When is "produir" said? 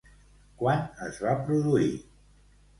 1.45-1.95